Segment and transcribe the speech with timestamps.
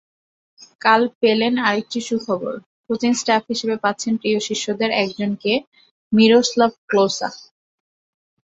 [0.81, 2.55] কাল পেলেন আরেকটি সুখবর,
[2.85, 7.29] কোচিং স্টাফ হিসেবে পাচ্ছেন প্রিয় শিষ্যদের একজনকে—মিরোস্লাভ ক্লোসা।